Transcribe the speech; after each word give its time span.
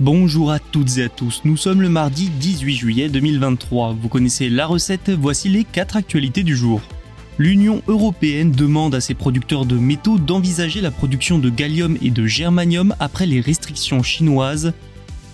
Bonjour 0.00 0.50
à 0.50 0.58
toutes 0.58 0.96
et 0.96 1.02
à 1.02 1.08
tous, 1.10 1.42
nous 1.44 1.58
sommes 1.58 1.82
le 1.82 1.90
mardi 1.90 2.30
18 2.30 2.74
juillet 2.74 3.08
2023. 3.10 3.94
Vous 4.00 4.08
connaissez 4.08 4.48
la 4.48 4.64
recette, 4.64 5.10
voici 5.10 5.50
les 5.50 5.62
4 5.62 5.94
actualités 5.98 6.42
du 6.42 6.56
jour. 6.56 6.80
L'Union 7.36 7.82
européenne 7.86 8.50
demande 8.50 8.94
à 8.94 9.02
ses 9.02 9.12
producteurs 9.12 9.66
de 9.66 9.76
métaux 9.76 10.16
d'envisager 10.16 10.80
la 10.80 10.90
production 10.90 11.38
de 11.38 11.50
gallium 11.50 11.98
et 12.00 12.10
de 12.10 12.26
germanium 12.26 12.94
après 12.98 13.26
les 13.26 13.42
restrictions 13.42 14.02
chinoises. 14.02 14.72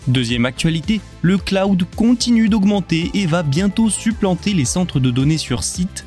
Deuxième 0.08 0.46
actualité, 0.46 1.00
le 1.22 1.38
cloud 1.38 1.84
continue 1.94 2.48
d'augmenter 2.48 3.12
et 3.14 3.26
va 3.26 3.44
bientôt 3.44 3.88
supplanter 3.88 4.52
les 4.52 4.64
centres 4.64 4.98
de 4.98 5.12
données 5.12 5.38
sur 5.38 5.62
site. 5.62 6.06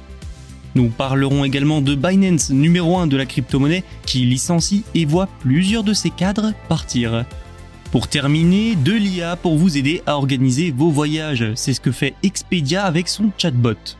Nous 0.75 0.89
parlerons 0.89 1.45
également 1.45 1.79
de 1.79 1.95
Binance, 1.95 2.49
numéro 2.49 2.97
1 2.97 3.07
de 3.07 3.15
la 3.15 3.25
crypto-monnaie, 3.25 3.85
qui 4.05 4.25
licencie 4.25 4.83
et 4.95 5.05
voit 5.05 5.29
plusieurs 5.39 5.85
de 5.85 5.93
ses 5.93 6.09
cadres 6.09 6.51
partir. 6.67 7.23
Pour 7.91 8.07
terminer, 8.07 8.75
de 8.75 8.91
l'IA 8.91 9.35
pour 9.35 9.57
vous 9.57 9.75
aider 9.75 10.03
à 10.05 10.15
organiser 10.15 10.69
vos 10.69 10.91
voyages. 10.91 11.55
C'est 11.55 11.73
ce 11.73 11.81
que 11.81 11.91
fait 11.91 12.13
Expedia 12.21 12.83
avec 12.83 13.07
son 13.07 13.31
chatbot. 13.35 13.97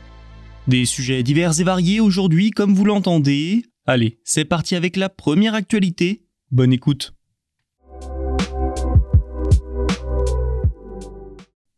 Des 0.68 0.84
sujets 0.84 1.24
divers 1.24 1.58
et 1.58 1.64
variés 1.64 1.98
aujourd'hui, 1.98 2.50
comme 2.50 2.72
vous 2.72 2.84
l'entendez. 2.84 3.64
Allez, 3.86 4.20
c'est 4.22 4.44
parti 4.44 4.76
avec 4.76 4.96
la 4.96 5.08
première 5.08 5.54
actualité. 5.54 6.22
Bonne 6.52 6.72
écoute. 6.72 7.14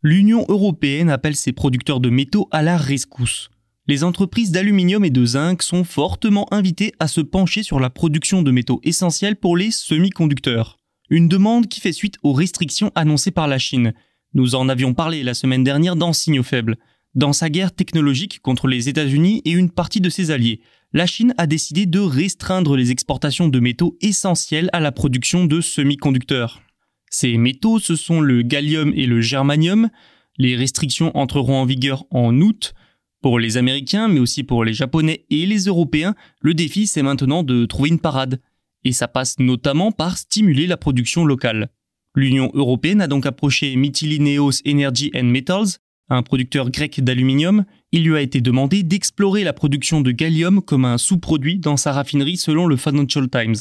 L'Union 0.03 0.45
européenne 0.49 1.09
appelle 1.09 1.37
ses 1.37 1.53
producteurs 1.53 2.01
de 2.01 2.11
métaux 2.11 2.47
à 2.51 2.61
la 2.61 2.77
rescousse. 2.77 3.49
Les 3.87 4.05
entreprises 4.05 4.51
d'aluminium 4.51 5.07
et 5.07 5.11
de 5.11 5.25
zinc 5.25 5.63
sont 5.63 5.85
fortement 5.85 6.53
invitées 6.53 6.93
à 7.01 7.09
se 7.09 7.23
pencher 7.23 7.63
sur 7.63 7.81
la 7.81 7.89
production 7.89 8.43
de 8.43 8.51
métaux 8.51 8.81
essentiels 8.85 9.37
pour 9.37 9.57
les 9.57 9.71
semi-conducteurs. 9.71 10.82
Une 11.13 11.29
demande 11.29 11.69
qui 11.69 11.83
fait 11.83 11.93
suite 11.93 12.17
aux 12.23 12.33
restrictions 12.33 12.91
annoncées 12.95 13.33
par 13.33 13.47
la 13.47 13.59
Chine. 13.59 13.93
Nous 14.33 14.55
en 14.55 14.71
avions 14.71 14.95
parlé 14.95 15.23
la 15.23 15.35
semaine 15.35 15.63
dernière 15.63 15.95
dans 15.95 16.15
Signaux 16.15 16.43
faibles. 16.43 16.79
Dans 17.15 17.35
sa 17.35 17.51
guerre 17.51 17.75
technologique 17.75 18.41
contre 18.41 18.67
les 18.67 18.89
États-Unis 18.89 19.43
et 19.45 19.51
une 19.51 19.71
partie 19.71 20.01
de 20.01 20.09
ses 20.09 20.31
alliés, 20.31 20.63
la 20.95 21.05
Chine 21.05 21.35
a 21.37 21.47
décidé 21.47 21.85
de 21.85 22.01
restreindre 22.01 22.77
les 22.79 22.93
exportations 22.93 23.49
de 23.49 23.61
métaux 23.61 23.99
essentiels 24.01 24.71
à 24.73 24.81
la 24.81 24.91
production 24.91 25.45
de 25.45 25.61
semi-conducteurs. 25.61 26.63
Ces 27.11 27.37
métaux, 27.37 27.79
ce 27.79 27.95
sont 27.95 28.23
le 28.23 28.41
gallium 28.41 28.95
et 28.97 29.05
le 29.05 29.21
germanium. 29.21 29.91
Les 30.39 30.57
restrictions 30.57 31.15
entreront 31.15 31.61
en 31.61 31.67
vigueur 31.67 32.07
en 32.11 32.41
août. 32.41 32.73
Pour 33.21 33.39
les 33.39 33.59
Américains, 33.59 34.09
mais 34.09 34.19
aussi 34.19 34.45
pour 34.45 34.65
les 34.65 34.73
Japonais 34.73 35.27
et 35.29 35.45
les 35.45 35.65
Européens, 35.65 36.15
le 36.41 36.55
défi 36.55 36.87
c'est 36.87 37.03
maintenant 37.03 37.43
de 37.43 37.67
trouver 37.67 37.91
une 37.91 38.01
parade. 38.01 38.41
Et 38.85 38.93
ça 38.93 39.09
passe 39.09 39.39
notamment 39.39 39.93
par 39.93 40.19
stimuler 40.19 40.67
la 40.67 40.77
production 40.77 41.25
locale. 41.25 41.71
L'Union 42.15 42.51
européenne 42.55 43.01
a 43.01 43.07
donc 43.07 43.27
approché 43.27 43.75
Mytilineos 43.77 44.61
Energy 44.67 45.11
and 45.15 45.25
Metals, 45.25 45.79
un 46.09 46.23
producteur 46.23 46.71
grec 46.71 47.03
d'aluminium, 47.03 47.65
il 47.91 48.05
lui 48.05 48.17
a 48.17 48.21
été 48.21 48.41
demandé 48.41 48.83
d'explorer 48.83 49.45
la 49.45 49.53
production 49.53 50.01
de 50.01 50.11
gallium 50.11 50.61
comme 50.61 50.85
un 50.85 50.99
sous-produit 50.99 51.59
dans 51.59 51.77
sa 51.77 51.93
raffinerie 51.93 52.37
selon 52.37 52.67
le 52.67 52.77
Financial 52.77 53.29
Times. 53.31 53.57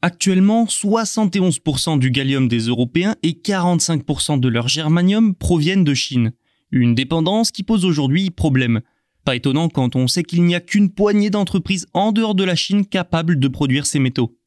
Actuellement, 0.00 0.64
71% 0.64 1.98
du 1.98 2.10
gallium 2.10 2.48
des 2.48 2.60
Européens 2.60 3.16
et 3.22 3.32
45% 3.32 4.38
de 4.40 4.48
leur 4.48 4.68
germanium 4.68 5.34
proviennent 5.34 5.84
de 5.84 5.94
Chine. 5.94 6.32
Une 6.70 6.94
dépendance 6.94 7.50
qui 7.50 7.64
pose 7.64 7.84
aujourd'hui 7.84 8.30
problème. 8.30 8.80
Pas 9.24 9.36
étonnant 9.36 9.68
quand 9.68 9.96
on 9.96 10.06
sait 10.06 10.22
qu'il 10.22 10.44
n'y 10.44 10.54
a 10.54 10.60
qu'une 10.60 10.90
poignée 10.90 11.30
d'entreprises 11.30 11.86
en 11.94 12.12
dehors 12.12 12.34
de 12.34 12.44
la 12.44 12.54
Chine 12.54 12.86
capables 12.86 13.38
de 13.38 13.48
produire 13.48 13.86
ces 13.86 13.98
métaux. 13.98 14.37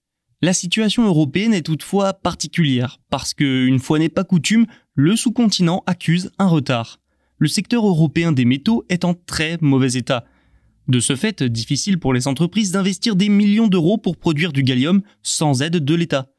La 0.41 0.53
situation 0.53 1.05
européenne 1.05 1.53
est 1.53 1.61
toutefois 1.61 2.13
particulière, 2.13 2.99
parce 3.09 3.33
que, 3.33 3.65
une 3.65 3.79
fois 3.79 3.99
n'est 3.99 4.09
pas 4.09 4.23
coutume, 4.23 4.65
le 4.95 5.15
sous-continent 5.15 5.83
accuse 5.85 6.31
un 6.39 6.47
retard 6.47 7.01
le 7.41 7.47
secteur 7.47 7.87
européen 7.87 8.31
des 8.31 8.45
métaux 8.45 8.85
est 8.87 9.03
en 9.03 9.15
très 9.15 9.57
mauvais 9.61 9.93
état. 9.93 10.25
De 10.87 10.99
ce 10.99 11.15
fait, 11.15 11.41
difficile 11.41 11.97
pour 11.97 12.13
les 12.13 12.27
entreprises 12.27 12.71
d'investir 12.71 13.15
des 13.15 13.29
millions 13.29 13.67
d'euros 13.67 13.97
pour 13.97 14.15
produire 14.15 14.53
du 14.53 14.61
gallium 14.61 15.01
sans 15.23 15.63
aide 15.63 15.77
de 15.77 15.95
l'État. 15.95 16.29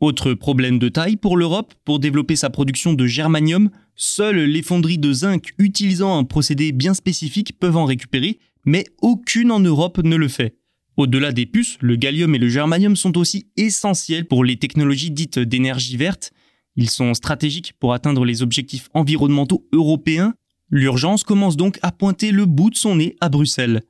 Autre 0.00 0.34
problème 0.34 0.80
de 0.80 0.88
taille 0.88 1.16
pour 1.16 1.36
l'Europe, 1.36 1.72
pour 1.84 2.00
développer 2.00 2.34
sa 2.34 2.50
production 2.50 2.94
de 2.94 3.06
germanium, 3.06 3.70
seules 3.94 4.40
les 4.40 4.62
fonderies 4.62 4.98
de 4.98 5.12
zinc 5.12 5.52
utilisant 5.58 6.18
un 6.18 6.24
procédé 6.24 6.72
bien 6.72 6.94
spécifique 6.94 7.56
peuvent 7.60 7.76
en 7.76 7.84
récupérer, 7.84 8.40
mais 8.64 8.86
aucune 9.02 9.52
en 9.52 9.60
Europe 9.60 9.98
ne 10.02 10.16
le 10.16 10.26
fait. 10.26 10.56
Au-delà 11.00 11.32
des 11.32 11.46
puces, 11.46 11.78
le 11.80 11.96
gallium 11.96 12.34
et 12.34 12.38
le 12.38 12.50
germanium 12.50 12.94
sont 12.94 13.16
aussi 13.16 13.46
essentiels 13.56 14.26
pour 14.26 14.44
les 14.44 14.58
technologies 14.58 15.10
dites 15.10 15.38
d'énergie 15.38 15.96
verte. 15.96 16.30
Ils 16.76 16.90
sont 16.90 17.14
stratégiques 17.14 17.72
pour 17.80 17.94
atteindre 17.94 18.26
les 18.26 18.42
objectifs 18.42 18.90
environnementaux 18.92 19.66
européens 19.72 20.34
L'urgence 20.68 21.24
commence 21.24 21.56
donc 21.56 21.78
à 21.80 21.90
pointer 21.90 22.32
le 22.32 22.44
bout 22.44 22.68
de 22.68 22.76
son 22.76 22.96
nez 22.96 23.16
à 23.22 23.30
Bruxelles. 23.30 23.80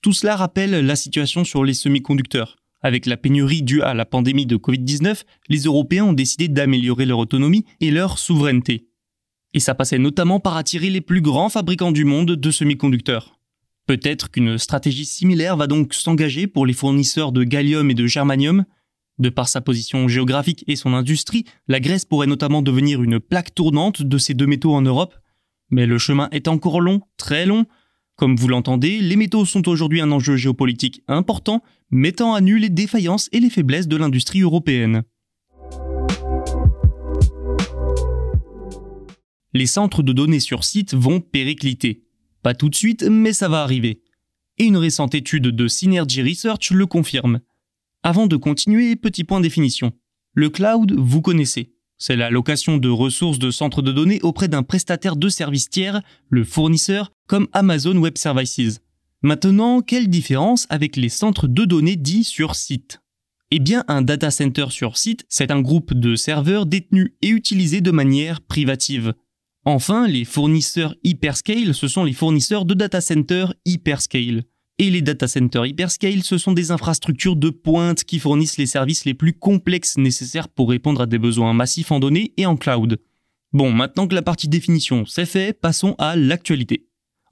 Tout 0.00 0.12
cela 0.12 0.36
rappelle 0.36 0.86
la 0.86 0.94
situation 0.94 1.42
sur 1.42 1.64
les 1.64 1.74
semi-conducteurs. 1.74 2.54
Avec 2.82 3.04
la 3.04 3.16
pénurie 3.16 3.62
due 3.62 3.82
à 3.82 3.92
la 3.92 4.06
pandémie 4.06 4.46
de 4.46 4.56
Covid-19, 4.56 5.24
les 5.48 5.62
Européens 5.64 6.04
ont 6.04 6.12
décidé 6.12 6.46
d'améliorer 6.46 7.04
leur 7.04 7.18
autonomie 7.18 7.64
et 7.80 7.90
leur 7.90 8.16
souveraineté. 8.20 8.86
Et 9.54 9.60
ça 9.60 9.74
passait 9.74 9.98
notamment 9.98 10.38
par 10.38 10.56
attirer 10.56 10.88
les 10.88 11.00
plus 11.00 11.20
grands 11.20 11.48
fabricants 11.48 11.90
du 11.90 12.04
monde 12.04 12.36
de 12.36 12.50
semi-conducteurs. 12.52 13.39
Peut-être 13.90 14.30
qu'une 14.30 14.56
stratégie 14.56 15.04
similaire 15.04 15.56
va 15.56 15.66
donc 15.66 15.94
s'engager 15.94 16.46
pour 16.46 16.64
les 16.64 16.74
fournisseurs 16.74 17.32
de 17.32 17.42
gallium 17.42 17.90
et 17.90 17.94
de 17.94 18.06
germanium. 18.06 18.64
De 19.18 19.30
par 19.30 19.48
sa 19.48 19.60
position 19.60 20.06
géographique 20.06 20.62
et 20.68 20.76
son 20.76 20.94
industrie, 20.94 21.44
la 21.66 21.80
Grèce 21.80 22.04
pourrait 22.04 22.28
notamment 22.28 22.62
devenir 22.62 23.02
une 23.02 23.18
plaque 23.18 23.52
tournante 23.52 24.02
de 24.02 24.16
ces 24.16 24.32
deux 24.32 24.46
métaux 24.46 24.74
en 24.74 24.82
Europe, 24.82 25.16
mais 25.70 25.86
le 25.86 25.98
chemin 25.98 26.28
est 26.30 26.46
encore 26.46 26.80
long, 26.80 27.00
très 27.16 27.46
long. 27.46 27.66
Comme 28.14 28.36
vous 28.36 28.46
l'entendez, 28.46 29.00
les 29.00 29.16
métaux 29.16 29.44
sont 29.44 29.66
aujourd'hui 29.66 30.00
un 30.00 30.12
enjeu 30.12 30.36
géopolitique 30.36 31.02
important, 31.08 31.60
mettant 31.90 32.32
à 32.32 32.40
nu 32.40 32.60
les 32.60 32.70
défaillances 32.70 33.28
et 33.32 33.40
les 33.40 33.50
faiblesses 33.50 33.88
de 33.88 33.96
l'industrie 33.96 34.42
européenne. 34.42 35.02
Les 39.52 39.66
centres 39.66 40.04
de 40.04 40.12
données 40.12 40.38
sur 40.38 40.62
site 40.62 40.94
vont 40.94 41.18
péricliter. 41.18 42.04
Pas 42.42 42.54
tout 42.54 42.68
de 42.68 42.74
suite, 42.74 43.02
mais 43.02 43.32
ça 43.32 43.48
va 43.48 43.62
arriver. 43.62 44.00
Et 44.58 44.64
une 44.64 44.76
récente 44.76 45.14
étude 45.14 45.48
de 45.48 45.68
Synergy 45.68 46.22
Research 46.22 46.70
le 46.70 46.86
confirme. 46.86 47.40
Avant 48.02 48.26
de 48.26 48.36
continuer, 48.36 48.96
petit 48.96 49.24
point 49.24 49.40
définition. 49.40 49.92
Le 50.34 50.48
cloud, 50.48 50.92
vous 50.96 51.20
connaissez. 51.20 51.74
C'est 51.98 52.16
la 52.16 52.30
location 52.30 52.78
de 52.78 52.88
ressources 52.88 53.38
de 53.38 53.50
centres 53.50 53.82
de 53.82 53.92
données 53.92 54.20
auprès 54.22 54.48
d'un 54.48 54.62
prestataire 54.62 55.16
de 55.16 55.28
services 55.28 55.68
tiers, 55.68 56.00
le 56.30 56.44
fournisseur, 56.44 57.12
comme 57.26 57.48
Amazon 57.52 57.96
Web 57.96 58.16
Services. 58.16 58.80
Maintenant, 59.22 59.82
quelle 59.82 60.08
différence 60.08 60.66
avec 60.70 60.96
les 60.96 61.10
centres 61.10 61.46
de 61.46 61.66
données 61.66 61.96
dits 61.96 62.24
sur 62.24 62.54
site? 62.54 63.02
Eh 63.50 63.58
bien, 63.58 63.84
un 63.86 64.00
data 64.00 64.30
center 64.30 64.66
sur 64.70 64.96
site, 64.96 65.26
c'est 65.28 65.50
un 65.50 65.60
groupe 65.60 65.92
de 65.92 66.16
serveurs 66.16 66.64
détenus 66.64 67.12
et 67.20 67.28
utilisés 67.28 67.82
de 67.82 67.90
manière 67.90 68.40
privative. 68.40 69.12
Enfin, 69.64 70.08
les 70.08 70.24
fournisseurs 70.24 70.94
hyperscale, 71.04 71.74
ce 71.74 71.86
sont 71.86 72.04
les 72.04 72.14
fournisseurs 72.14 72.64
de 72.64 72.74
data 72.74 73.00
centers 73.00 73.52
hyperscale. 73.66 74.44
Et 74.78 74.88
les 74.88 75.02
data 75.02 75.28
centers 75.28 75.66
hyperscale, 75.66 76.22
ce 76.22 76.38
sont 76.38 76.52
des 76.52 76.70
infrastructures 76.70 77.36
de 77.36 77.50
pointe 77.50 78.04
qui 78.04 78.18
fournissent 78.18 78.56
les 78.56 78.64
services 78.64 79.04
les 79.04 79.12
plus 79.12 79.34
complexes 79.34 79.98
nécessaires 79.98 80.48
pour 80.48 80.70
répondre 80.70 81.02
à 81.02 81.06
des 81.06 81.18
besoins 81.18 81.52
massifs 81.52 81.92
en 81.92 82.00
données 82.00 82.32
et 82.38 82.46
en 82.46 82.56
cloud. 82.56 82.98
Bon, 83.52 83.72
maintenant 83.72 84.06
que 84.06 84.14
la 84.14 84.22
partie 84.22 84.48
définition 84.48 85.04
c'est 85.06 85.26
fait, 85.26 85.52
passons 85.52 85.94
à 85.98 86.16
l'actualité. 86.16 86.86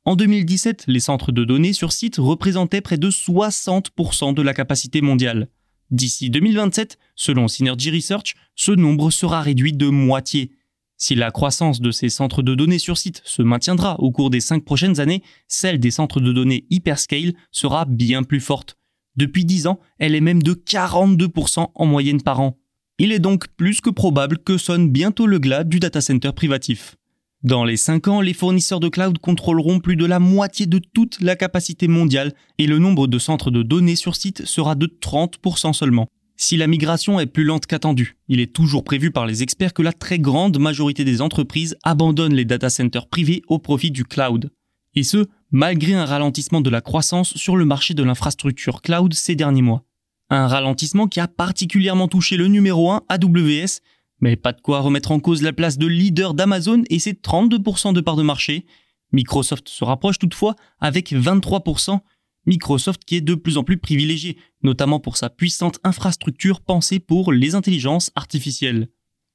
En 0.05 0.17
2017, 0.17 0.85
les 0.87 1.01
centres 1.01 1.33
de 1.33 1.45
données 1.45 1.73
sur 1.73 1.93
site 1.93 2.17
représentaient 2.19 2.81
près 2.83 2.99
de 2.99 3.11
60% 3.11 4.35
de 4.35 4.43
la 4.43 4.53
capacité 4.53 5.01
mondiale. 5.01 5.49
D'ici 5.91 6.29
2027, 6.29 6.99
selon 7.15 7.49
Synergy 7.49 7.91
Research, 7.91 8.35
ce 8.55 8.73
nombre 8.73 9.11
sera 9.11 9.41
réduit 9.41 9.73
de 9.73 9.89
moitié. 9.89 10.53
Si 11.01 11.15
la 11.15 11.31
croissance 11.31 11.81
de 11.81 11.93
ces 11.93 12.09
centres 12.09 12.43
de 12.43 12.57
données 12.57 12.81
sur 12.81 12.99
site 12.99 13.23
se 13.25 13.41
maintiendra 13.41 14.01
au 14.01 14.11
cours 14.11 14.31
des 14.31 14.41
cinq 14.41 14.65
prochaines 14.65 14.99
années, 14.99 15.23
celle 15.47 15.79
des 15.79 15.93
centres 15.93 16.19
de 16.19 16.33
données 16.33 16.67
hyperscale 16.71 17.35
sera 17.53 17.85
bien 17.85 18.25
plus 18.25 18.41
forte. 18.41 18.77
Depuis 19.15 19.45
10 19.45 19.69
ans, 19.69 19.79
elle 19.99 20.17
est 20.17 20.21
même 20.21 20.43
de 20.43 20.55
42% 20.55 21.69
en 21.73 21.87
moyenne 21.87 22.21
par 22.21 22.41
an. 22.41 22.59
Il 22.99 23.13
est 23.13 23.21
donc 23.21 23.47
plus 23.57 23.81
que 23.81 23.91
probable 23.91 24.39
que 24.39 24.59
sonne 24.59 24.91
bientôt 24.91 25.29
le 25.29 25.39
glas 25.39 25.63
du 25.63 25.79
data 25.79 26.01
center 26.01 26.33
privatif. 26.33 26.97
Dans 27.45 27.65
les 27.65 27.77
5 27.77 28.09
ans, 28.09 28.21
les 28.21 28.35
fournisseurs 28.35 28.81
de 28.81 28.89
cloud 28.89 29.19
contrôleront 29.19 29.79
plus 29.79 29.95
de 29.95 30.05
la 30.05 30.19
moitié 30.19 30.67
de 30.67 30.81
toute 30.81 31.21
la 31.21 31.37
capacité 31.37 31.87
mondiale 31.87 32.35
et 32.59 32.67
le 32.67 32.81
nombre 32.81 33.07
de 33.07 33.21
centres 33.21 33.53
de 33.53 33.63
données 33.63 33.95
sur 33.95 34.17
site 34.17 34.45
sera 34.45 34.75
de 34.75 34.87
30% 34.87 35.73
seulement. 35.73 36.09
Si 36.41 36.57
la 36.57 36.67
migration 36.67 37.21
est 37.21 37.27
plus 37.27 37.45
lente 37.45 37.67
qu'attendue, 37.67 38.17
il 38.29 38.41
est 38.41 38.55
toujours 38.55 38.85
prévu 38.85 39.11
par 39.11 39.27
les 39.27 39.43
experts 39.43 39.75
que 39.75 39.83
la 39.83 39.93
très 39.93 40.19
grande 40.19 40.59
majorité 40.59 41.05
des 41.05 41.21
entreprises 41.21 41.77
abandonnent 41.83 42.35
les 42.35 42.47
data 42.47 42.71
centers 42.71 43.09
privés 43.09 43.43
au 43.49 43.59
profit 43.59 43.91
du 43.91 44.05
cloud. 44.05 44.51
Et 44.95 45.03
ce, 45.03 45.27
malgré 45.51 45.93
un 45.95 46.07
ralentissement 46.07 46.61
de 46.61 46.71
la 46.71 46.81
croissance 46.81 47.37
sur 47.37 47.57
le 47.57 47.67
marché 47.67 47.93
de 47.93 48.03
l'infrastructure 48.03 48.81
cloud 48.81 49.13
ces 49.13 49.35
derniers 49.35 49.63
mois. 49.63 49.85
Un 50.31 50.47
ralentissement 50.47 51.09
qui 51.09 51.21
a 51.21 51.29
particulièrement 51.29 52.09
touché 52.09 52.37
le 52.37 52.47
numéro 52.47 52.91
1 52.91 53.03
AWS 53.09 53.83
mais 54.21 54.37
pas 54.37 54.53
de 54.53 54.61
quoi 54.61 54.81
remettre 54.81 55.13
en 55.13 55.21
cause 55.21 55.43
la 55.43 55.53
place 55.53 55.79
de 55.79 55.87
leader 55.87 56.35
d'Amazon 56.35 56.83
et 56.91 56.99
ses 56.99 57.13
32% 57.13 57.93
de 57.93 58.01
part 58.01 58.17
de 58.17 58.23
marché. 58.23 58.67
Microsoft 59.13 59.69
se 59.69 59.85
rapproche 59.85 60.19
toutefois 60.19 60.55
avec 60.81 61.13
23%. 61.13 62.01
Microsoft 62.49 63.05
qui 63.05 63.15
est 63.15 63.21
de 63.21 63.35
plus 63.35 63.59
en 63.59 63.63
plus 63.63 63.79
privilégié, 63.79 64.39
notamment 64.63 64.99
pour 64.99 65.17
sa 65.17 65.31
puissante 65.31 65.79
infrastructure 65.85 66.61
pensée 66.61 66.99
pour 66.99 67.33
les 67.33 67.55
intelligences 67.55 68.11
artificielles. 68.17 68.89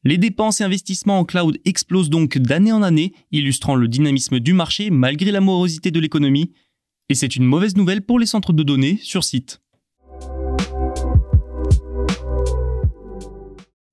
Les 0.03 0.17
dépenses 0.17 0.59
et 0.59 0.65
investissements 0.65 1.19
en 1.19 1.23
cloud 1.23 1.59
explosent 1.63 2.09
donc 2.09 2.37
d'année 2.37 2.73
en 2.73 2.83
année, 2.83 3.13
illustrant 3.31 3.75
le 3.75 3.87
dynamisme 3.87 4.39
du 4.39 4.53
marché 4.53 4.89
malgré 4.89 5.31
la 5.31 5.39
morosité 5.39 5.91
de 5.91 5.99
l'économie. 5.99 6.51
Et 7.07 7.15
c'est 7.15 7.35
une 7.35 7.45
mauvaise 7.45 7.77
nouvelle 7.77 8.01
pour 8.01 8.19
les 8.19 8.25
centres 8.25 8.51
de 8.51 8.63
données 8.63 8.99
sur 9.01 9.23
site. 9.23 9.61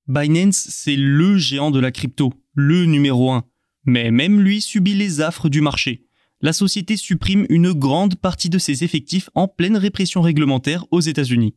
Binance, 0.08 0.66
c'est 0.70 0.96
le 0.96 1.36
géant 1.38 1.70
de 1.70 1.78
la 1.78 1.92
crypto, 1.92 2.32
le 2.54 2.86
numéro 2.86 3.30
1. 3.30 3.44
Mais 3.84 4.10
même 4.10 4.40
lui 4.40 4.60
subit 4.60 4.94
les 4.94 5.20
affres 5.20 5.48
du 5.48 5.60
marché. 5.60 6.09
La 6.42 6.54
société 6.54 6.96
supprime 6.96 7.44
une 7.50 7.72
grande 7.72 8.16
partie 8.16 8.48
de 8.48 8.58
ses 8.58 8.82
effectifs 8.82 9.28
en 9.34 9.46
pleine 9.46 9.76
répression 9.76 10.22
réglementaire 10.22 10.86
aux 10.90 11.00
États-Unis. 11.00 11.54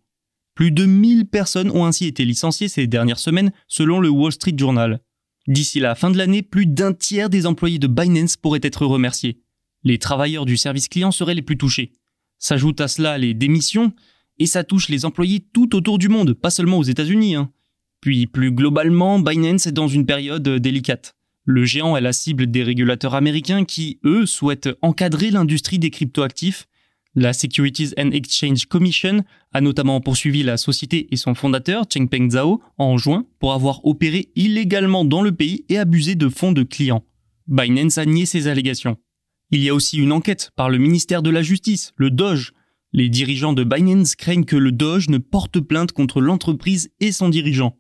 Plus 0.56 0.72
de 0.72 0.86
1000 0.86 1.26
personnes 1.26 1.72
ont 1.72 1.86
ainsi 1.86 2.06
été 2.06 2.26
licenciées 2.26 2.68
ces 2.68 2.86
dernières 2.86 3.20
semaines 3.20 3.54
selon 3.68 4.00
le 4.02 4.10
Wall 4.10 4.34
Street 4.34 4.56
Journal. 4.58 5.00
D'ici 5.48 5.80
la 5.80 5.96
fin 5.96 6.12
de 6.12 6.18
l'année, 6.18 6.42
plus 6.42 6.66
d'un 6.66 6.94
tiers 6.94 7.30
des 7.30 7.46
employés 7.46 7.80
de 7.80 7.88
Binance 7.88 8.36
pourraient 8.36 8.60
être 8.62 8.86
remerciés. 8.86 9.42
Les 9.84 9.98
travailleurs 9.98 10.46
du 10.46 10.58
service 10.58 10.90
client 10.90 11.12
seraient 11.12 11.34
les 11.34 11.42
plus 11.42 11.58
touchés. 11.58 11.94
S'ajoutent 12.38 12.82
à 12.82 12.88
cela 12.90 13.18
les 13.18 13.34
démissions, 13.34 13.94
et 14.38 14.46
ça 14.46 14.64
touche 14.64 14.90
les 14.90 15.06
employés 15.06 15.46
tout 15.54 15.76
autour 15.76 15.98
du 15.98 16.10
monde, 16.10 16.34
pas 16.34 16.50
seulement 16.50 16.78
aux 16.78 16.84
États-Unis. 16.84 17.36
Hein. 17.36 17.52
Puis 18.02 18.28
plus 18.28 18.52
globalement, 18.52 19.20
Binance 19.20 19.68
est 19.68 19.72
dans 19.72 19.88
une 19.88 20.06
période 20.06 20.48
délicate. 20.48 21.16
Le 21.46 21.66
géant 21.66 21.98
est 21.98 22.02
la 22.02 22.14
cible 22.14 22.50
des 22.50 22.64
régulateurs 22.64 23.16
américains 23.16 23.66
qui, 23.66 24.00
eux, 24.06 24.26
souhaitent 24.26 24.70
encadrer 24.82 25.30
l'industrie 25.30 25.78
des 25.78 25.90
cryptoactifs. 25.90 26.68
La 27.16 27.34
Securities 27.34 27.94
and 27.98 28.12
Exchange 28.12 28.66
Commission 28.66 29.24
a 29.52 29.62
notamment 29.62 30.00
poursuivi 30.00 30.42
la 30.42 30.58
société 30.58 31.08
et 31.12 31.18
son 31.18 31.36
fondateur, 31.36 31.86
Chengpeng 31.94 32.32
Zhao, 32.32 32.62
en 32.78 32.98
juin 32.98 33.26
pour 33.40 33.54
avoir 33.54 33.86
opéré 33.86 34.30
illégalement 34.36 35.04
dans 35.06 35.22
le 35.22 35.34
pays 35.34 35.66
et 35.70 35.78
abusé 35.78 36.16
de 36.16 36.30
fonds 36.30 36.54
de 36.54 36.64
clients. 36.64 37.04
Binance 37.48 37.98
a 37.98 38.06
nié 38.06 38.26
ces 38.26 38.48
allégations. 38.48 38.98
Il 39.52 39.62
y 39.62 39.70
a 39.70 39.76
aussi 39.76 39.98
une 39.98 40.14
enquête 40.14 40.50
par 40.56 40.70
le 40.70 40.78
ministère 40.78 41.22
de 41.22 41.30
la 41.30 41.44
Justice, 41.44 41.94
le 41.98 42.10
Doge. 42.10 42.54
Les 42.94 43.10
dirigeants 43.10 43.54
de 43.54 43.64
Binance 43.64 44.16
craignent 44.16 44.46
que 44.46 44.56
le 44.56 44.72
Doge 44.72 45.10
ne 45.10 45.18
porte 45.18 45.60
plainte 45.60 45.92
contre 45.92 46.22
l'entreprise 46.22 46.90
et 47.00 47.12
son 47.12 47.30
dirigeant. 47.30 47.78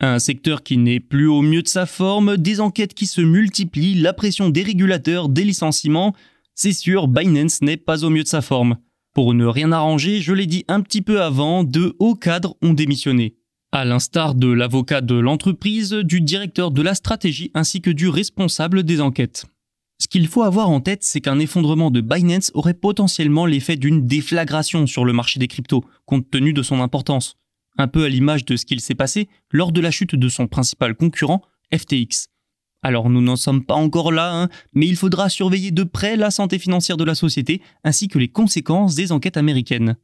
Un 0.00 0.20
secteur 0.20 0.62
qui 0.62 0.76
n'est 0.76 1.00
plus 1.00 1.26
au 1.26 1.42
mieux 1.42 1.62
de 1.62 1.68
sa 1.68 1.84
forme, 1.84 2.36
des 2.36 2.60
enquêtes 2.60 2.94
qui 2.94 3.06
se 3.06 3.20
multiplient, 3.20 3.96
la 3.96 4.12
pression 4.12 4.48
des 4.48 4.62
régulateurs, 4.62 5.28
des 5.28 5.42
licenciements. 5.42 6.14
C'est 6.54 6.72
sûr, 6.72 7.08
Binance 7.08 7.62
n'est 7.62 7.76
pas 7.76 8.04
au 8.04 8.10
mieux 8.10 8.22
de 8.22 8.28
sa 8.28 8.40
forme. 8.40 8.76
Pour 9.12 9.34
ne 9.34 9.44
rien 9.44 9.72
arranger, 9.72 10.20
je 10.20 10.32
l'ai 10.32 10.46
dit 10.46 10.64
un 10.68 10.82
petit 10.82 11.02
peu 11.02 11.20
avant, 11.20 11.64
de 11.64 11.96
hauts 11.98 12.14
cadres 12.14 12.56
ont 12.62 12.74
démissionné. 12.74 13.34
À 13.72 13.84
l'instar 13.84 14.36
de 14.36 14.46
l'avocat 14.46 15.00
de 15.00 15.16
l'entreprise, 15.16 15.90
du 15.90 16.20
directeur 16.20 16.70
de 16.70 16.82
la 16.82 16.94
stratégie 16.94 17.50
ainsi 17.54 17.80
que 17.80 17.90
du 17.90 18.08
responsable 18.08 18.84
des 18.84 19.00
enquêtes. 19.00 19.46
Ce 20.00 20.06
qu'il 20.06 20.28
faut 20.28 20.42
avoir 20.44 20.70
en 20.70 20.80
tête, 20.80 21.02
c'est 21.02 21.20
qu'un 21.20 21.40
effondrement 21.40 21.90
de 21.90 22.00
Binance 22.00 22.52
aurait 22.54 22.72
potentiellement 22.72 23.46
l'effet 23.46 23.74
d'une 23.74 24.06
déflagration 24.06 24.86
sur 24.86 25.04
le 25.04 25.12
marché 25.12 25.40
des 25.40 25.48
cryptos, 25.48 25.84
compte 26.06 26.30
tenu 26.30 26.52
de 26.52 26.62
son 26.62 26.80
importance 26.80 27.34
un 27.78 27.88
peu 27.88 28.04
à 28.04 28.08
l'image 28.08 28.44
de 28.44 28.56
ce 28.56 28.66
qu'il 28.66 28.80
s'est 28.80 28.94
passé 28.94 29.28
lors 29.50 29.72
de 29.72 29.80
la 29.80 29.90
chute 29.90 30.14
de 30.14 30.28
son 30.28 30.46
principal 30.46 30.94
concurrent, 30.94 31.42
FTX. 31.74 32.26
Alors 32.82 33.10
nous 33.10 33.20
n'en 33.20 33.36
sommes 33.36 33.64
pas 33.64 33.74
encore 33.74 34.12
là, 34.12 34.32
hein, 34.32 34.48
mais 34.72 34.86
il 34.86 34.96
faudra 34.96 35.28
surveiller 35.28 35.70
de 35.70 35.82
près 35.82 36.16
la 36.16 36.30
santé 36.30 36.58
financière 36.58 36.96
de 36.96 37.04
la 37.04 37.14
société 37.14 37.60
ainsi 37.84 38.08
que 38.08 38.18
les 38.18 38.28
conséquences 38.28 38.94
des 38.94 39.10
enquêtes 39.10 39.36
américaines. 39.36 39.96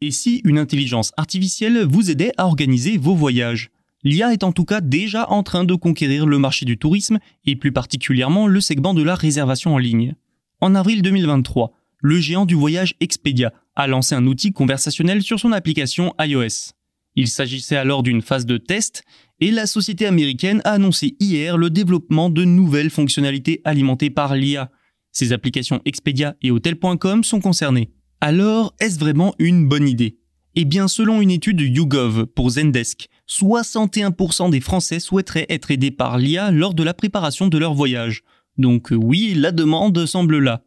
Et 0.00 0.10
si 0.10 0.40
une 0.44 0.58
intelligence 0.58 1.12
artificielle 1.16 1.84
vous 1.84 2.10
aidait 2.10 2.32
à 2.36 2.46
organiser 2.46 2.96
vos 2.96 3.14
voyages? 3.14 3.70
L'IA 4.02 4.32
est 4.32 4.42
en 4.42 4.50
tout 4.50 4.64
cas 4.64 4.80
déjà 4.80 5.30
en 5.30 5.44
train 5.44 5.62
de 5.62 5.76
conquérir 5.76 6.26
le 6.26 6.38
marché 6.38 6.64
du 6.64 6.76
tourisme 6.76 7.20
et 7.44 7.54
plus 7.54 7.70
particulièrement 7.70 8.48
le 8.48 8.60
segment 8.60 8.94
de 8.94 9.02
la 9.02 9.14
réservation 9.14 9.74
en 9.74 9.78
ligne. 9.78 10.16
En 10.60 10.74
avril 10.74 11.02
2023, 11.02 11.72
le 12.02 12.20
géant 12.20 12.44
du 12.44 12.54
voyage 12.54 12.94
Expedia 13.00 13.52
a 13.76 13.86
lancé 13.86 14.14
un 14.14 14.26
outil 14.26 14.52
conversationnel 14.52 15.22
sur 15.22 15.40
son 15.40 15.52
application 15.52 16.12
iOS. 16.20 16.72
Il 17.14 17.28
s'agissait 17.28 17.76
alors 17.76 18.02
d'une 18.02 18.22
phase 18.22 18.44
de 18.44 18.58
test 18.58 19.04
et 19.40 19.50
la 19.50 19.66
société 19.66 20.06
américaine 20.06 20.60
a 20.64 20.72
annoncé 20.72 21.16
hier 21.20 21.56
le 21.56 21.70
développement 21.70 22.28
de 22.28 22.44
nouvelles 22.44 22.90
fonctionnalités 22.90 23.60
alimentées 23.64 24.10
par 24.10 24.34
l'IA. 24.34 24.70
Ces 25.12 25.32
applications 25.32 25.80
Expedia 25.84 26.34
et 26.42 26.50
Hotel.com 26.50 27.22
sont 27.22 27.40
concernées. 27.40 27.92
Alors, 28.20 28.74
est-ce 28.80 28.98
vraiment 28.98 29.34
une 29.38 29.68
bonne 29.68 29.88
idée? 29.88 30.18
Eh 30.54 30.64
bien, 30.64 30.88
selon 30.88 31.20
une 31.20 31.30
étude 31.30 31.56
de 31.56 31.64
YouGov 31.64 32.26
pour 32.26 32.50
Zendesk, 32.50 33.08
61% 33.28 34.50
des 34.50 34.60
Français 34.60 35.00
souhaiteraient 35.00 35.46
être 35.48 35.70
aidés 35.70 35.90
par 35.90 36.18
l'IA 36.18 36.50
lors 36.50 36.74
de 36.74 36.82
la 36.82 36.94
préparation 36.94 37.48
de 37.48 37.58
leur 37.58 37.74
voyage. 37.74 38.22
Donc 38.58 38.88
oui, 38.90 39.34
la 39.34 39.52
demande 39.52 40.04
semble 40.06 40.38
là. 40.38 40.62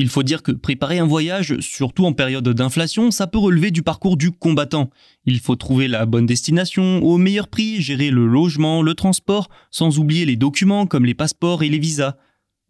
Il 0.00 0.08
faut 0.08 0.22
dire 0.22 0.44
que 0.44 0.52
préparer 0.52 1.00
un 1.00 1.06
voyage, 1.06 1.58
surtout 1.58 2.06
en 2.06 2.12
période 2.12 2.48
d'inflation, 2.48 3.10
ça 3.10 3.26
peut 3.26 3.38
relever 3.38 3.72
du 3.72 3.82
parcours 3.82 4.16
du 4.16 4.30
combattant. 4.30 4.90
Il 5.26 5.40
faut 5.40 5.56
trouver 5.56 5.88
la 5.88 6.06
bonne 6.06 6.24
destination 6.24 7.02
au 7.02 7.18
meilleur 7.18 7.48
prix, 7.48 7.82
gérer 7.82 8.10
le 8.10 8.24
logement, 8.28 8.80
le 8.80 8.94
transport, 8.94 9.48
sans 9.72 9.98
oublier 9.98 10.24
les 10.24 10.36
documents 10.36 10.86
comme 10.86 11.04
les 11.04 11.14
passeports 11.14 11.64
et 11.64 11.68
les 11.68 11.80
visas. 11.80 12.16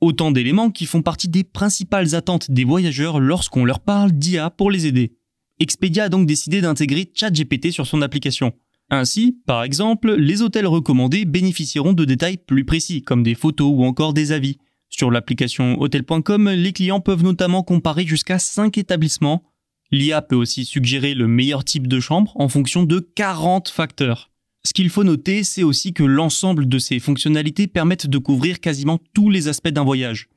Autant 0.00 0.30
d'éléments 0.30 0.70
qui 0.70 0.86
font 0.86 1.02
partie 1.02 1.28
des 1.28 1.44
principales 1.44 2.14
attentes 2.14 2.50
des 2.50 2.64
voyageurs 2.64 3.20
lorsqu'on 3.20 3.66
leur 3.66 3.80
parle 3.80 4.12
d'IA 4.12 4.48
pour 4.48 4.70
les 4.70 4.86
aider. 4.86 5.12
Expedia 5.60 6.04
a 6.04 6.08
donc 6.08 6.26
décidé 6.26 6.62
d'intégrer 6.62 7.12
ChatGPT 7.14 7.72
sur 7.72 7.86
son 7.86 8.00
application. 8.00 8.54
Ainsi, 8.88 9.36
par 9.44 9.64
exemple, 9.64 10.14
les 10.14 10.40
hôtels 10.40 10.66
recommandés 10.66 11.26
bénéficieront 11.26 11.92
de 11.92 12.06
détails 12.06 12.38
plus 12.38 12.64
précis, 12.64 13.02
comme 13.02 13.22
des 13.22 13.34
photos 13.34 13.70
ou 13.70 13.84
encore 13.84 14.14
des 14.14 14.32
avis. 14.32 14.56
Sur 14.88 15.10
l'application 15.10 15.80
Hotel.com, 15.80 16.50
les 16.50 16.72
clients 16.72 17.00
peuvent 17.00 17.22
notamment 17.22 17.62
comparer 17.62 18.06
jusqu'à 18.06 18.38
5 18.38 18.78
établissements. 18.78 19.44
L'IA 19.90 20.22
peut 20.22 20.36
aussi 20.36 20.64
suggérer 20.64 21.14
le 21.14 21.28
meilleur 21.28 21.64
type 21.64 21.86
de 21.86 22.00
chambre 22.00 22.32
en 22.36 22.48
fonction 22.48 22.82
de 22.82 22.98
40 22.98 23.68
facteurs. 23.68 24.30
Ce 24.64 24.72
qu'il 24.72 24.90
faut 24.90 25.04
noter, 25.04 25.44
c'est 25.44 25.62
aussi 25.62 25.92
que 25.92 26.02
l'ensemble 26.02 26.68
de 26.68 26.78
ces 26.78 26.98
fonctionnalités 26.98 27.68
permettent 27.68 28.06
de 28.06 28.18
couvrir 28.18 28.60
quasiment 28.60 28.98
tous 29.14 29.30
les 29.30 29.48
aspects 29.48 29.68
d'un 29.68 29.84
voyage. 29.84 30.28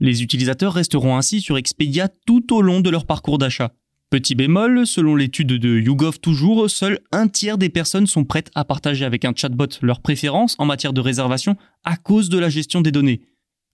Les 0.00 0.22
utilisateurs 0.22 0.74
resteront 0.74 1.16
ainsi 1.16 1.40
sur 1.40 1.56
Expedia 1.56 2.08
tout 2.26 2.54
au 2.54 2.60
long 2.60 2.80
de 2.80 2.90
leur 2.90 3.06
parcours 3.06 3.38
d'achat. 3.38 3.72
Petit 4.10 4.34
bémol, 4.34 4.86
selon 4.86 5.16
l'étude 5.16 5.48
de 5.48 5.80
YouGov 5.80 6.18
toujours, 6.18 6.70
seul 6.70 6.98
un 7.12 7.28
tiers 7.28 7.58
des 7.58 7.68
personnes 7.68 8.06
sont 8.06 8.24
prêtes 8.24 8.50
à 8.54 8.64
partager 8.64 9.04
avec 9.04 9.24
un 9.24 9.32
chatbot 9.34 9.66
leurs 9.82 10.00
préférences 10.00 10.56
en 10.58 10.64
matière 10.64 10.92
de 10.92 11.00
réservation 11.00 11.56
à 11.84 11.96
cause 11.96 12.30
de 12.30 12.38
la 12.38 12.48
gestion 12.48 12.80
des 12.80 12.92
données. 12.92 13.20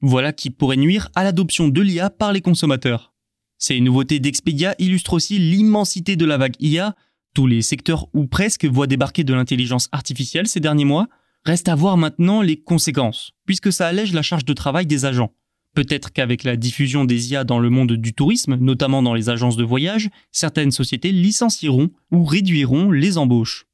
Voilà 0.06 0.34
qui 0.34 0.50
pourrait 0.50 0.76
nuire 0.76 1.08
à 1.14 1.24
l'adoption 1.24 1.68
de 1.68 1.80
l'IA 1.80 2.10
par 2.10 2.34
les 2.34 2.42
consommateurs. 2.42 3.14
Ces 3.56 3.80
nouveautés 3.80 4.20
d'Expedia 4.20 4.74
illustrent 4.78 5.14
aussi 5.14 5.38
l'immensité 5.38 6.14
de 6.14 6.26
la 6.26 6.36
vague 6.36 6.56
IA. 6.60 6.94
Tous 7.32 7.46
les 7.46 7.62
secteurs 7.62 8.06
ou 8.12 8.26
presque 8.26 8.66
voient 8.66 8.86
débarquer 8.86 9.24
de 9.24 9.32
l'intelligence 9.32 9.88
artificielle 9.92 10.46
ces 10.46 10.60
derniers 10.60 10.84
mois. 10.84 11.08
Reste 11.46 11.70
à 11.70 11.74
voir 11.74 11.96
maintenant 11.96 12.42
les 12.42 12.60
conséquences, 12.60 13.32
puisque 13.46 13.72
ça 13.72 13.86
allège 13.86 14.12
la 14.12 14.20
charge 14.20 14.44
de 14.44 14.52
travail 14.52 14.84
des 14.84 15.06
agents. 15.06 15.32
Peut-être 15.74 16.12
qu'avec 16.12 16.44
la 16.44 16.56
diffusion 16.56 17.06
des 17.06 17.32
IA 17.32 17.44
dans 17.44 17.58
le 17.58 17.70
monde 17.70 17.92
du 17.92 18.12
tourisme, 18.12 18.56
notamment 18.56 19.02
dans 19.02 19.14
les 19.14 19.30
agences 19.30 19.56
de 19.56 19.64
voyage, 19.64 20.10
certaines 20.32 20.70
sociétés 20.70 21.12
licencieront 21.12 21.88
ou 22.12 22.24
réduiront 22.24 22.90
les 22.90 23.16
embauches. 23.16 23.64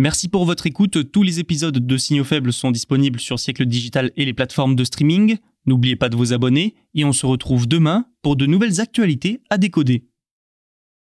Merci 0.00 0.28
pour 0.28 0.44
votre 0.44 0.68
écoute. 0.68 1.10
Tous 1.10 1.24
les 1.24 1.40
épisodes 1.40 1.76
de 1.76 1.96
Signaux 1.96 2.22
Faibles 2.22 2.52
sont 2.52 2.70
disponibles 2.70 3.18
sur 3.18 3.40
Siècle 3.40 3.66
Digital 3.66 4.12
et 4.16 4.24
les 4.24 4.32
plateformes 4.32 4.76
de 4.76 4.84
streaming. 4.84 5.38
N'oubliez 5.66 5.96
pas 5.96 6.08
de 6.08 6.14
vous 6.14 6.32
abonner 6.32 6.76
et 6.94 7.04
on 7.04 7.12
se 7.12 7.26
retrouve 7.26 7.66
demain 7.66 8.06
pour 8.22 8.36
de 8.36 8.46
nouvelles 8.46 8.80
actualités 8.80 9.40
à 9.50 9.58
décoder. 9.58 10.07